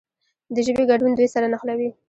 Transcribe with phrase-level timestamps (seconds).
[0.53, 1.89] د ژبې ګډون دوی سره نښلوي.